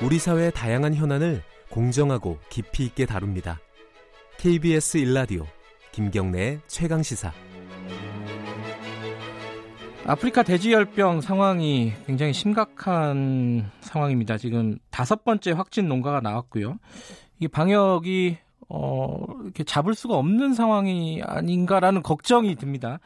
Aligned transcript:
우리 0.00 0.20
사회의 0.20 0.52
다양한 0.52 0.94
현안을 0.94 1.42
공정하고 1.70 2.38
깊이 2.50 2.84
있게 2.84 3.04
다룹니다. 3.04 3.58
KBS 4.38 4.98
일라디오 4.98 5.44
김경래의 5.90 6.60
최강 6.68 7.02
시사. 7.02 7.32
아프리카 10.06 10.44
돼지열병 10.44 11.20
상황이 11.20 11.92
굉장히 12.06 12.32
심각한 12.32 13.70
상황입니다. 13.80 14.38
지금 14.38 14.78
다섯 14.90 15.24
번째 15.24 15.50
확진 15.50 15.88
농가가 15.88 16.20
나왔고요. 16.20 16.78
이 17.40 17.48
방역이 17.48 18.38
어, 18.68 19.24
이렇게 19.42 19.64
잡을 19.64 19.94
수가 19.94 20.14
없는 20.14 20.54
상황이 20.54 21.22
아닌가라는 21.24 22.02
걱정이 22.04 22.54
듭니다. 22.54 23.00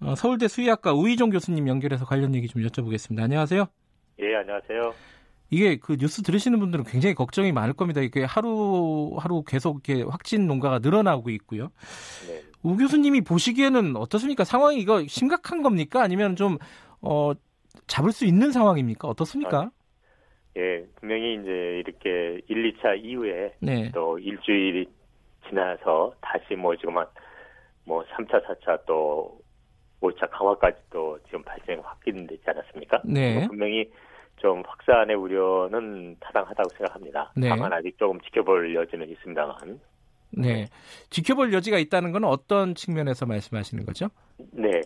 어, 0.00 0.14
서울대 0.14 0.46
수의학과 0.46 0.92
우희종 0.92 1.30
교수님 1.30 1.66
연결해서 1.66 2.04
관련 2.04 2.34
얘기 2.36 2.46
좀 2.46 2.62
여쭤보겠습니다. 2.62 3.22
안녕하세요. 3.22 3.66
예, 4.20 4.36
안녕하세요. 4.36 4.94
이게 5.50 5.76
그 5.76 5.96
뉴스 5.96 6.22
들으시는 6.22 6.58
분들은 6.58 6.84
굉장히 6.84 7.14
걱정이 7.14 7.52
많을 7.52 7.74
겁니다. 7.74 8.00
이게 8.00 8.24
하루 8.24 9.16
하루 9.18 9.42
계속 9.42 9.88
이렇게 9.88 10.02
확진 10.02 10.46
농가가 10.46 10.78
늘어나고 10.78 11.30
있고요. 11.30 11.70
네. 12.28 12.42
우 12.62 12.76
교수님이 12.76 13.22
보시기에는 13.22 13.96
어떻습니까? 13.96 14.44
상황이 14.44 14.78
이거 14.78 15.04
심각한 15.06 15.62
겁니까? 15.62 16.02
아니면 16.02 16.36
좀 16.36 16.58
어, 17.00 17.32
잡을 17.86 18.12
수 18.12 18.26
있는 18.26 18.52
상황입니까? 18.52 19.08
어떻습니까? 19.08 19.58
아, 19.58 19.70
예, 20.56 20.84
분명히 20.96 21.34
이제 21.34 21.82
이렇게 21.86 22.40
1, 22.48 22.72
2차 22.72 23.02
이후에 23.02 23.54
네. 23.60 23.90
또 23.94 24.18
일주일이 24.18 24.86
지나서 25.48 26.12
다시 26.20 26.54
뭐 26.56 26.76
지금 26.76 26.96
한뭐 26.98 28.04
3차, 28.04 28.44
4차 28.44 28.84
또 28.86 29.38
5차 30.00 30.28
강화까지 30.30 30.78
또 30.90 31.18
지금 31.26 31.42
발생 31.42 31.80
확인되지 31.82 32.42
않았습니까? 32.44 33.02
네. 33.04 33.46
분명히 33.48 33.88
좀 34.38 34.62
확산의 34.66 35.16
우려는 35.16 36.16
타당하다고 36.20 36.70
생각합니다. 36.70 37.32
네. 37.36 37.48
다만 37.48 37.72
아직 37.72 37.96
조금 37.98 38.20
지켜볼 38.20 38.74
여지는 38.74 39.08
있습니다만. 39.10 39.80
네. 40.30 40.66
지켜볼 41.10 41.52
여지가 41.52 41.78
있다는 41.78 42.12
건 42.12 42.24
어떤 42.24 42.74
측면에서 42.74 43.26
말씀하시는 43.26 43.84
거죠? 43.84 44.08
네. 44.52 44.80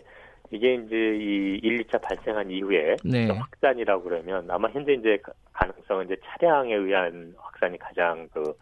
이게 0.51 0.75
이제 0.75 0.95
이 0.95 1.59
1, 1.63 1.83
2차 1.85 2.01
발생한 2.01 2.51
이후에 2.51 2.95
네. 3.03 3.27
확산이라고 3.29 4.03
그러면 4.03 4.49
아마 4.51 4.69
현재 4.69 4.93
이제 4.93 5.19
가능성은 5.53 6.05
이제 6.05 6.15
차량에 6.23 6.75
의한 6.75 7.33
확산이 7.37 7.77
가장 7.79 8.27
그 8.31 8.53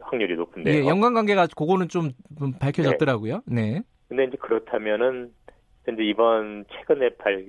확률이 0.00 0.36
높은데. 0.36 0.80
네, 0.80 0.88
연관관계가 0.88 1.48
그거는 1.56 1.88
좀 1.88 2.12
밝혀졌더라고요. 2.58 3.42
네. 3.46 3.72
네. 3.72 3.82
근데 4.08 4.24
이제 4.24 4.36
그렇다면은 4.36 5.32
현재 5.84 6.02
이번 6.02 6.64
최근에 6.70 7.10
발 7.16 7.44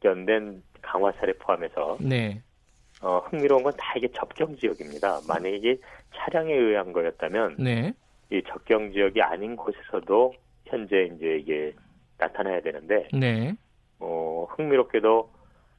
견된 0.00 0.62
강화 0.82 1.12
사례 1.12 1.32
포함해서 1.34 1.98
네. 2.00 2.42
어, 3.02 3.18
흥미로운 3.30 3.62
건 3.62 3.72
다 3.76 3.94
이게 3.96 4.08
접경 4.12 4.56
지역입니다. 4.56 5.20
만약에 5.28 5.56
이게 5.56 5.76
차량에 6.14 6.52
의한 6.54 6.92
거였다면 6.92 7.56
네. 7.58 7.92
이 8.30 8.42
접경 8.48 8.92
지역이 8.92 9.20
아닌 9.22 9.54
곳에서도 9.56 10.34
현재 10.64 11.10
이제 11.14 11.36
이게 11.40 11.72
나타나야 12.18 12.60
되는데 12.62 13.08
네. 13.12 13.54
어, 13.98 14.46
흥미롭게도 14.50 15.30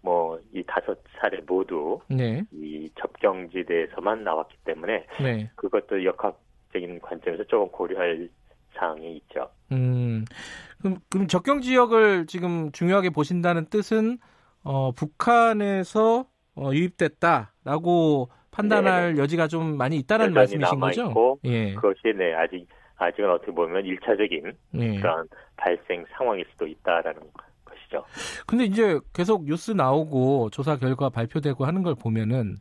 뭐 0.01 0.39
이 0.53 0.63
다섯 0.65 0.97
사례 1.19 1.41
모두 1.41 1.99
네. 2.07 2.43
이 2.51 2.89
접경지대에서만 2.99 4.23
나왔기 4.23 4.57
때문에 4.65 5.05
네. 5.21 5.49
그것도 5.55 6.03
역학적인 6.03 6.99
관점에서 7.01 7.43
조금 7.45 7.67
고려할 7.69 8.29
사항이 8.77 9.17
있죠. 9.17 9.49
음, 9.71 10.25
그럼, 10.79 10.97
그럼 11.09 11.27
접경 11.27 11.61
지역을 11.61 12.27
지금 12.27 12.71
중요하게 12.71 13.09
보신다는 13.09 13.65
뜻은 13.65 14.17
어, 14.63 14.91
북한에서 14.91 16.25
어, 16.55 16.71
유입됐다라고 16.73 18.29
판단할 18.51 19.15
네. 19.15 19.21
여지가 19.21 19.47
좀 19.47 19.77
많이 19.77 19.97
있다는 19.97 20.33
말씀이신 20.33 20.79
거죠? 20.79 21.07
있고, 21.09 21.39
예. 21.45 21.73
그것이 21.75 22.13
네 22.17 22.33
아직 22.33 22.67
아직은 22.97 23.29
어떻게 23.29 23.51
보면 23.51 23.85
일차적인 23.85 24.53
예. 24.75 24.95
그런 24.99 25.27
발생 25.55 26.03
상황일 26.17 26.45
수도 26.51 26.65
있다라는 26.65 27.21
것이죠. 27.63 28.03
근데 28.47 28.65
이제 28.65 28.99
계속 29.13 29.45
뉴스 29.45 29.71
나오고 29.71 30.49
조사 30.49 30.75
결과 30.77 31.09
발표되고 31.09 31.65
하는 31.65 31.83
걸 31.83 31.93
보면은 31.95 32.55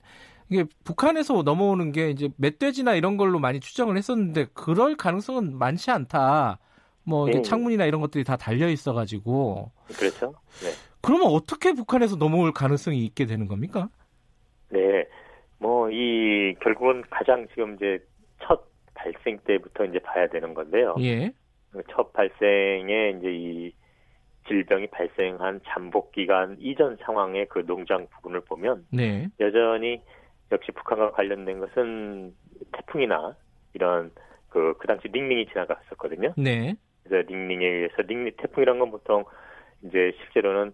이게 0.48 0.64
북한에서 0.84 1.42
넘어오는 1.42 1.92
게 1.92 2.10
이제 2.10 2.28
멧돼지나 2.36 2.94
이런 2.94 3.16
걸로 3.16 3.38
많이 3.38 3.60
추정을 3.60 3.96
했었는데 3.96 4.46
그럴 4.54 4.96
가능성은 4.96 5.58
많지 5.58 5.90
않다. 5.90 6.58
뭐 7.04 7.26
네. 7.26 7.42
창문이나 7.42 7.84
이런 7.86 8.00
것들이 8.00 8.24
다 8.24 8.36
달려 8.36 8.68
있어가지고. 8.68 9.70
그렇죠. 9.98 10.34
네. 10.62 10.70
그러면 11.00 11.28
어떻게 11.28 11.72
북한에서 11.72 12.16
넘어올 12.16 12.52
가능성이 12.52 13.04
있게 13.04 13.26
되는 13.26 13.46
겁니까? 13.46 13.88
네. 14.70 15.06
뭐, 15.58 15.88
이, 15.90 16.54
결국은 16.60 17.02
가장 17.10 17.46
지금 17.50 17.76
이제 17.76 17.98
첫 18.42 18.66
발생 18.94 19.38
때부터 19.38 19.84
이제 19.84 19.98
봐야 20.00 20.26
되는 20.28 20.52
건데요. 20.52 20.96
예. 21.00 21.32
첫 21.90 22.12
발생에 22.12 23.14
이제 23.18 23.32
이 23.32 23.72
질병이 24.48 24.88
발생한 24.88 25.60
잠복 25.66 26.12
기간 26.12 26.56
이전 26.60 26.96
상황의 27.02 27.46
그 27.48 27.64
농장 27.66 28.06
부분을 28.08 28.40
보면 28.42 28.86
네. 28.90 29.28
여전히 29.40 30.00
역시 30.52 30.72
북한과 30.72 31.12
관련된 31.12 31.58
것은 31.60 32.34
태풍이나 32.72 33.34
이런 33.74 34.10
그, 34.48 34.74
그 34.78 34.86
당시 34.86 35.08
닝닝이 35.12 35.46
지나갔었거든요. 35.46 36.34
네. 36.36 36.74
그래서 37.02 37.28
닝닝에 37.28 37.66
의해서 37.66 38.02
닝닝 38.06 38.32
태풍이란 38.38 38.78
건 38.78 38.90
보통 38.90 39.24
이제 39.82 40.12
실제로는 40.18 40.72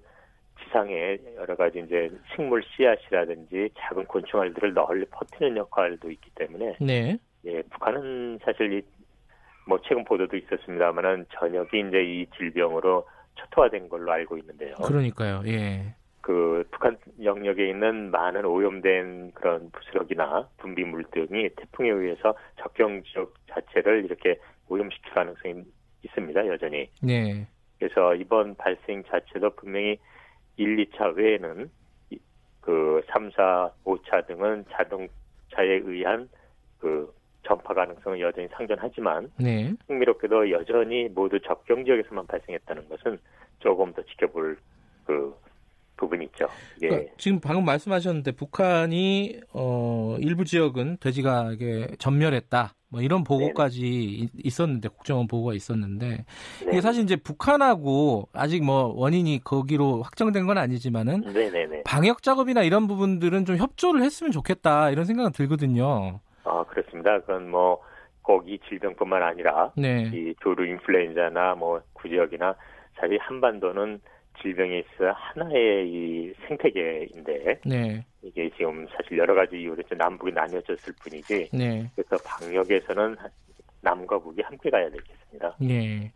지상에 0.64 1.18
여러 1.36 1.56
가지 1.56 1.80
이제 1.80 2.10
식물 2.34 2.62
씨앗이라든지 2.62 3.70
작은 3.78 4.04
곤충알들을 4.04 4.74
널리 4.74 5.04
퍼뜨리는 5.06 5.56
역할도 5.56 6.10
있기 6.10 6.30
때문에 6.34 6.76
네. 6.80 7.18
예, 7.44 7.62
북한은 7.62 8.38
사실 8.44 8.72
이, 8.72 8.82
뭐 9.66 9.80
최근 9.82 10.04
보도도 10.04 10.36
있었습니다만은 10.36 11.26
전역이 11.38 11.80
이제 11.88 12.02
이 12.02 12.26
질병으로 12.36 13.06
초토화된 13.34 13.88
걸로 13.88 14.12
알고 14.12 14.38
있는데요. 14.38 14.74
그러니까요. 14.76 15.42
예. 15.46 15.94
영역에 17.24 17.68
있는 17.68 18.10
많은 18.10 18.44
오염된 18.44 19.32
그런 19.32 19.70
부스러기나 19.70 20.48
분비물 20.58 21.04
등이 21.10 21.50
태풍에 21.56 21.90
의해서 21.90 22.34
적경 22.56 23.02
지역 23.04 23.34
자체를 23.48 24.04
이렇게 24.04 24.38
오염시킬 24.68 25.12
가능성이 25.12 25.64
있습니다. 26.02 26.46
여전히. 26.46 26.88
네. 27.02 27.46
그래서 27.78 28.14
이번 28.14 28.54
발생 28.54 29.02
자체도 29.04 29.50
분명히 29.50 29.98
1, 30.56 30.76
2차 30.86 31.14
외에는 31.14 31.70
그 32.60 33.02
3, 33.08 33.30
4, 33.32 33.70
5차 33.84 34.26
등은 34.26 34.64
자동차에 34.70 35.80
의한 35.84 36.28
그 36.78 37.12
전파 37.44 37.74
가능성은 37.74 38.20
여전히 38.20 38.48
상존하지만 38.48 39.30
네. 39.38 39.72
흥미롭게도 39.88 40.50
여전히 40.50 41.08
모두 41.08 41.40
접경 41.40 41.84
지역에서만 41.84 42.26
발생했다는 42.26 42.88
것은 42.88 43.18
조금 43.58 43.92
더 43.92 44.02
지켜볼 44.02 44.58
그 45.04 45.34
부분이 46.02 46.24
있죠. 46.26 46.46
예. 46.82 46.88
그러니까 46.88 47.12
지금 47.16 47.40
방금 47.40 47.64
말씀하셨는데 47.64 48.32
북한이 48.32 49.40
어 49.52 50.16
일부 50.20 50.44
지역은 50.44 50.98
돼지가 50.98 51.52
이게 51.52 51.86
전멸했다. 51.98 52.74
뭐 52.88 53.00
이런 53.00 53.24
보고까지 53.24 54.28
네 54.34 54.40
있었는데 54.44 54.88
국정원 54.88 55.26
보고가 55.26 55.54
있었는데 55.54 56.08
네 56.08 56.24
이게 56.68 56.80
사실 56.82 57.04
이제 57.04 57.16
북한하고 57.16 58.28
아직 58.34 58.62
뭐 58.62 58.92
원인이 58.94 59.40
거기로 59.44 60.02
확정된 60.02 60.46
건 60.46 60.58
아니지만은 60.58 61.22
네네네. 61.32 61.84
방역 61.84 62.22
작업이나 62.22 62.62
이런 62.62 62.86
부분들은 62.88 63.46
좀 63.46 63.56
협조를 63.56 64.02
했으면 64.02 64.30
좋겠다 64.30 64.90
이런 64.90 65.06
생각은 65.06 65.32
들거든요. 65.32 66.20
아 66.44 66.64
그렇습니다. 66.64 67.18
그건 67.20 67.48
뭐 67.48 67.80
거기 68.22 68.58
질병뿐만 68.68 69.22
아니라 69.22 69.72
네. 69.76 70.10
이 70.12 70.34
조류 70.42 70.66
인플루엔자나 70.66 71.54
뭐 71.54 71.80
구지역이나 71.94 72.54
사실 73.00 73.18
한반도는 73.20 74.00
질병이 74.42 74.80
있어 74.80 75.12
하나의 75.12 75.88
이 75.88 76.32
생태계인데 76.48 77.60
네. 77.64 78.04
이게 78.22 78.50
지금 78.56 78.86
사실 78.88 79.18
여러 79.18 79.34
가지 79.34 79.56
이유로 79.56 79.82
남북이 79.96 80.32
나뉘어졌을 80.32 80.92
뿐이지 81.02 81.50
네. 81.52 81.90
그래서 81.94 82.16
방역에서는 82.24 83.16
남과 83.80 84.18
북이 84.18 84.42
함께 84.42 84.70
가야 84.70 84.88
되겠습니다. 84.90 85.56
네. 85.60 86.12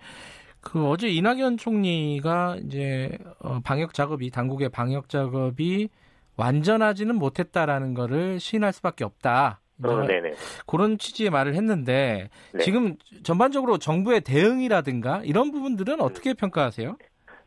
그 0.60 0.88
어제 0.88 1.08
이낙연 1.08 1.58
총리가 1.58 2.56
이제 2.64 3.16
어, 3.40 3.60
방역 3.60 3.94
작업이 3.94 4.30
당국의 4.30 4.68
방역 4.68 5.08
작업이 5.08 5.88
완전하지는 6.36 7.14
못했다라는 7.16 7.94
거를 7.94 8.40
시인할 8.40 8.72
수밖에 8.72 9.04
없다. 9.04 9.60
어, 9.84 10.06
네네. 10.06 10.32
그런 10.66 10.98
취지의 10.98 11.30
말을 11.30 11.54
했는데 11.54 12.30
네. 12.52 12.64
지금 12.64 12.96
전반적으로 13.22 13.78
정부의 13.78 14.22
대응이라든가 14.22 15.22
이런 15.24 15.52
부분들은 15.52 16.00
어떻게 16.00 16.34
평가하세요? 16.34 16.96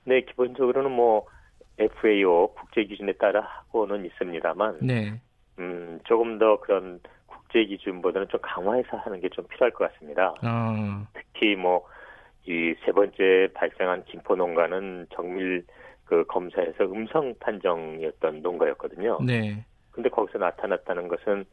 네, 0.06 0.22
기본적으로는 0.22 0.92
뭐 0.92 1.25
FAO 1.78 2.54
국제 2.54 2.84
기준에 2.84 3.13
따라 3.13 3.42
하고는 3.42 4.06
있습니다만, 4.06 4.78
네. 4.81 5.19
음, 5.60 6.00
조금 6.06 6.38
더 6.40 6.60
그런 6.60 7.00
국제 7.28 7.66
기준보다는 7.66 8.28
좀 8.30 8.40
강화해서 8.42 8.98
하는 8.98 9.19
게 9.19 9.30
좀 9.30 9.46
필요할 9.48 9.72
것 9.72 9.92
같습니다. 9.92 10.30
어. 10.44 11.07
특히 11.13 11.56
뭐 11.56 11.86
이 12.48 12.74
세 12.84 12.92
번째 12.94 13.50
발생한 13.54 14.06
김포 14.06 14.36
농가는 14.36 15.07
정밀 15.13 15.63
그 16.06 16.24
검사에서 16.25 16.86
음성 16.86 17.36
판정이었던 17.40 18.42
농가였거든요. 18.42 19.19
네. 19.24 19.63
근데 19.92 20.10
거기서 20.10 20.40
나타났다는 20.40 21.07
것은 21.10 21.45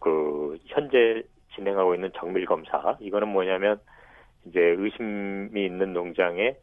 그 0.00 0.58
현재 0.66 1.22
진행하고 1.54 1.94
있는 1.94 2.10
정밀 2.16 2.46
검사 2.46 2.96
이거는 3.00 3.28
뭐냐면 3.28 3.78
이제 4.46 4.60
의심이 4.60 5.64
있는 5.64 5.92
농장에 5.92 6.56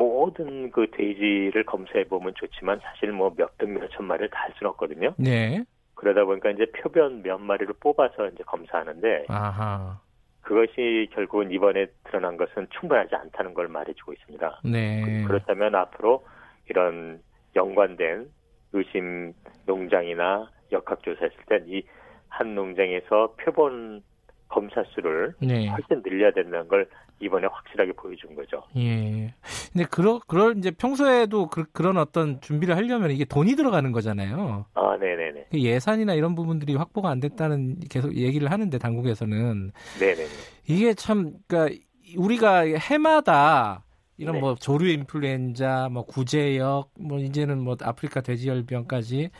모든 0.00 0.70
그 0.70 0.86
돼지를 0.90 1.64
검사해 1.64 2.04
보면 2.04 2.32
좋지만 2.36 2.80
사실 2.82 3.12
뭐 3.12 3.32
몇백 3.36 3.68
몇천 3.68 4.06
마리를 4.06 4.30
다 4.30 4.40
할 4.40 4.52
수는 4.56 4.70
없거든요. 4.70 5.14
네. 5.18 5.62
그러다 5.94 6.24
보니까 6.24 6.50
이제 6.50 6.64
표변 6.72 7.22
몇 7.22 7.38
마리를 7.38 7.74
뽑아서 7.80 8.28
이제 8.28 8.42
검사하는데 8.44 9.26
아하. 9.28 10.00
그것이 10.40 11.10
결국은 11.12 11.50
이번에 11.50 11.86
드러난 12.04 12.38
것은 12.38 12.66
충분하지 12.70 13.14
않다는 13.14 13.52
걸 13.52 13.68
말해주고 13.68 14.14
있습니다. 14.14 14.60
네. 14.64 15.24
그렇다면 15.26 15.74
앞으로 15.74 16.24
이런 16.70 17.20
연관된 17.54 18.30
의심 18.72 19.34
농장이나 19.66 20.48
역학조사했을 20.72 21.36
땐 21.46 21.64
이 21.68 21.82
한 22.30 22.54
농장에서 22.54 23.34
표본 23.36 24.02
검사 24.50 24.82
수를 24.94 25.32
네. 25.40 25.68
훨씬 25.68 26.02
늘려야 26.02 26.30
된다는 26.32 26.68
걸 26.68 26.86
이번에 27.20 27.46
확실하게 27.46 27.92
보여준 27.92 28.34
거죠. 28.34 28.62
예. 28.76 29.32
근데 29.72 29.86
그러 29.90 30.20
그럴 30.26 30.56
이제 30.58 30.70
평소에도 30.70 31.48
그, 31.48 31.64
런 31.82 31.96
어떤 31.96 32.40
준비를 32.40 32.76
하려면 32.76 33.10
이게 33.10 33.24
돈이 33.24 33.54
들어가는 33.54 33.92
거잖아요. 33.92 34.66
아, 34.74 34.96
네, 35.00 35.16
네, 35.16 35.32
네. 35.32 35.46
예산이나 35.52 36.14
이런 36.14 36.34
부분들이 36.34 36.74
확보가 36.74 37.08
안 37.08 37.20
됐다는 37.20 37.80
계속 37.90 38.14
얘기를 38.16 38.50
하는데 38.50 38.76
당국에서는 38.76 39.72
네, 40.00 40.14
네. 40.14 40.24
이게 40.66 40.94
참 40.94 41.34
그러니까 41.46 41.80
우리가 42.16 42.60
해마다 42.76 43.84
이런 44.20 44.34
네. 44.34 44.40
뭐 44.40 44.54
조류 44.54 44.88
인플루엔자, 44.90 45.88
뭐 45.90 46.04
구제역, 46.04 46.90
뭐 47.00 47.18
이제는 47.18 47.58
뭐 47.58 47.76
아프리카 47.82 48.20
돼지열병까지 48.20 49.30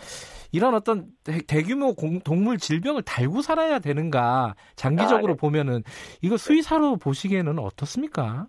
이런 0.53 0.75
어떤 0.75 1.09
대, 1.23 1.62
규모 1.62 1.94
동물 2.25 2.56
질병을 2.56 3.03
달고 3.03 3.43
살아야 3.43 3.79
되는가 3.79 4.55
장기적으로 4.77 5.32
아, 5.32 5.37
네. 5.37 5.38
보면은 5.38 5.82
이거 6.23 6.38
수의사로 6.38 6.97
보시기에는 6.97 7.59
어떻습니까? 7.59 8.47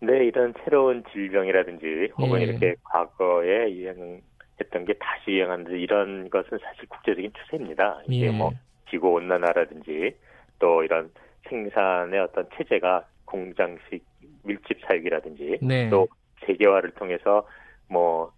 네, 0.00 0.26
이런 0.26 0.54
새로운 0.62 1.02
질병이라든지 1.12 2.12
혹은 2.16 2.40
예. 2.40 2.44
이렇게 2.44 2.76
과거에 2.84 3.72
유행했던 3.72 4.84
게 4.86 4.94
다시 4.94 5.32
유행하는 5.32 5.66
이런 5.72 6.30
것은 6.30 6.56
사실 6.62 6.88
국제적인 6.88 7.32
추세입니다. 7.32 8.00
이게 8.06 8.26
예. 8.26 8.30
뭐 8.30 8.52
지구 8.88 9.08
온난화라든지 9.08 10.14
또 10.60 10.84
이런 10.84 11.10
생산의 11.48 12.20
어떤 12.20 12.48
체제가 12.56 13.04
공장식 13.24 14.11
밀집 14.44 14.80
사육이라든지 14.86 15.58
네. 15.62 15.88
또 15.90 16.08
세계화를 16.46 16.92
통해서 16.92 17.46
뭐 17.88 18.32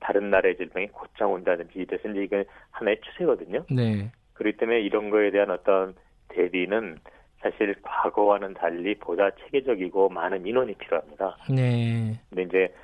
다른 0.00 0.30
나라의 0.30 0.56
질병이 0.56 0.88
곧장 0.88 1.32
온다든지 1.32 1.78
이래서 1.78 2.08
이제 2.08 2.22
이게 2.22 2.44
하나의 2.70 3.00
추세거든요. 3.02 3.64
네. 3.70 4.10
그렇기 4.34 4.56
때문에 4.56 4.80
이런 4.80 5.10
거에 5.10 5.30
대한 5.30 5.50
어떤 5.50 5.94
대비는 6.28 6.98
사실 7.40 7.74
과거와는 7.82 8.54
달리 8.54 8.94
보다 8.94 9.30
체계적이고 9.30 10.08
많은 10.08 10.46
인원이 10.46 10.74
필요합니다. 10.74 11.36
네. 11.50 12.20
근데 12.30 12.42
이제 12.42 12.74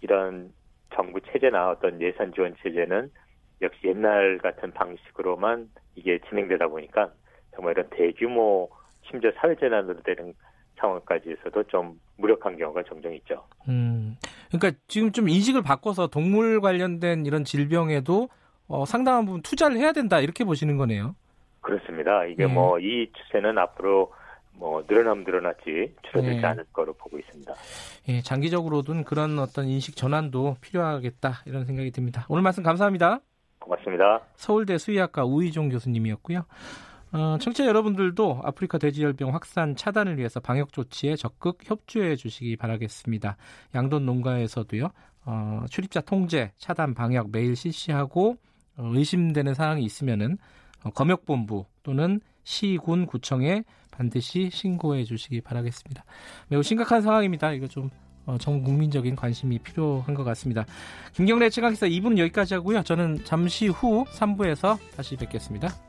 이런 0.00 0.52
정부 0.94 1.20
체제나 1.20 1.70
어떤 1.70 2.00
예산 2.00 2.32
지원 2.32 2.54
체제는 2.62 3.10
역시 3.60 3.80
옛날 3.84 4.38
같은 4.38 4.72
방식으로만 4.72 5.68
이게 5.94 6.18
진행되다 6.28 6.68
보니까 6.68 7.12
정말 7.54 7.72
이런 7.72 7.88
대규모 7.90 8.70
심지어 9.02 9.30
사회재난으로 9.36 10.02
되는 10.02 10.34
상황까지에서도 10.78 11.64
좀 11.64 12.00
무력한 12.16 12.56
경우가 12.56 12.82
종종 12.84 13.14
있죠. 13.14 13.44
음, 13.68 14.16
그러니까 14.50 14.80
지금 14.88 15.12
좀 15.12 15.28
인식을 15.28 15.62
바꿔서 15.62 16.06
동물 16.08 16.60
관련된 16.60 17.26
이런 17.26 17.44
질병에도 17.44 18.28
어, 18.66 18.84
상당한 18.84 19.24
부분 19.24 19.42
투자를 19.42 19.78
해야 19.78 19.92
된다 19.92 20.20
이렇게 20.20 20.44
보시는 20.44 20.76
거네요. 20.76 21.14
그렇습니다. 21.60 22.24
이게 22.24 22.44
예. 22.44 22.46
뭐이 22.46 23.10
추세는 23.12 23.58
앞으로 23.58 24.12
뭐 24.52 24.84
늘어나면 24.88 25.24
늘어났지 25.24 25.94
줄어들지 26.10 26.38
예. 26.38 26.46
않을 26.46 26.64
거로 26.72 26.92
보고 26.94 27.18
있습니다. 27.18 27.52
예, 28.08 28.20
장기적으로든 28.22 29.04
그런 29.04 29.38
어떤 29.38 29.66
인식 29.66 29.96
전환도 29.96 30.56
필요하겠다 30.60 31.42
이런 31.46 31.64
생각이 31.64 31.90
듭니다. 31.92 32.26
오늘 32.28 32.42
말씀 32.42 32.62
감사합니다. 32.62 33.20
고맙습니다. 33.60 34.20
서울대 34.34 34.78
수의학과 34.78 35.24
우희종 35.24 35.68
교수님이었고요. 35.68 36.44
어, 37.12 37.38
청취자 37.40 37.64
여러분들도 37.66 38.42
아프리카 38.44 38.78
돼지열병 38.78 39.32
확산 39.32 39.74
차단을 39.74 40.18
위해서 40.18 40.40
방역 40.40 40.72
조치에 40.72 41.16
적극 41.16 41.58
협조해 41.64 42.16
주시기 42.16 42.56
바라겠습니다. 42.56 43.36
양돈 43.74 44.04
농가에서도요. 44.04 44.90
어, 45.24 45.64
출입자 45.70 46.00
통제, 46.02 46.52
차단 46.58 46.94
방역 46.94 47.30
매일 47.30 47.56
실시하고 47.56 48.36
어, 48.76 48.92
의심되는 48.94 49.54
사항이 49.54 49.82
있으면은 49.84 50.38
어, 50.84 50.90
검역본부 50.90 51.64
또는 51.82 52.20
시군 52.44 53.06
구청에 53.06 53.64
반드시 53.90 54.50
신고해 54.50 55.04
주시기 55.04 55.40
바라겠습니다. 55.40 56.04
매우 56.48 56.62
심각한 56.62 57.02
상황입니다. 57.02 57.52
이거 57.52 57.66
좀 57.66 57.90
어, 58.26 58.36
전 58.38 58.62
국민적인 58.62 59.16
관심이 59.16 59.58
필요한 59.58 60.14
것 60.14 60.22
같습니다. 60.24 60.66
김경래 61.14 61.48
최강기사 61.48 61.86
2부는 61.86 62.18
여기까지 62.18 62.54
하고요. 62.54 62.82
저는 62.82 63.24
잠시 63.24 63.68
후 63.68 64.04
3부에서 64.04 64.78
다시 64.94 65.16
뵙겠습니다. 65.16 65.87